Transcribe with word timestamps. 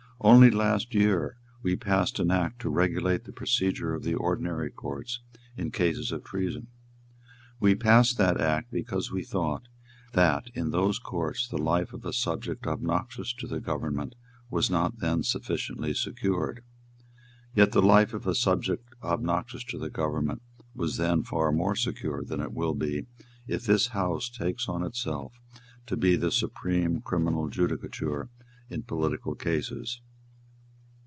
Only 0.23 0.51
last 0.51 0.93
year 0.93 1.35
we 1.63 1.75
passed 1.75 2.19
an 2.19 2.29
Act 2.29 2.61
to 2.61 2.69
regulate 2.69 3.23
the 3.23 3.31
procedure 3.33 3.95
of 3.95 4.03
the 4.03 4.13
ordinary 4.13 4.69
courts 4.69 5.19
in 5.57 5.71
cases 5.71 6.11
of 6.11 6.23
treason. 6.23 6.67
We 7.59 7.73
passed 7.73 8.19
that 8.19 8.39
Act 8.39 8.71
because 8.71 9.11
we 9.11 9.23
thought 9.23 9.67
that, 10.13 10.51
in 10.53 10.69
those 10.69 10.99
courts, 10.99 11.47
the 11.47 11.57
life 11.57 11.91
of 11.91 12.05
a 12.05 12.13
subject 12.13 12.67
obnoxious 12.67 13.33
to 13.33 13.47
the 13.47 13.59
government 13.59 14.13
was 14.51 14.69
not 14.69 14.99
then 14.99 15.23
sufficiently 15.23 15.91
secured. 15.91 16.63
Yet 17.55 17.71
the 17.71 17.81
life 17.81 18.13
of 18.13 18.27
a 18.27 18.35
subject 18.35 18.93
obnoxious 19.01 19.63
to 19.69 19.79
the 19.79 19.89
government 19.89 20.43
was 20.75 20.97
then 20.97 21.23
far 21.23 21.51
more 21.51 21.75
secure 21.75 22.23
than 22.23 22.41
it 22.41 22.53
will 22.53 22.75
be 22.75 23.07
if 23.47 23.65
this 23.65 23.87
House 23.87 24.29
takes 24.29 24.69
on 24.69 24.83
itself 24.83 25.39
to 25.87 25.97
be 25.97 26.15
the 26.15 26.29
supreme 26.29 27.01
criminal 27.01 27.49
judicature 27.49 28.29
in 28.69 28.83
political 28.83 29.33
cases." 29.33 29.99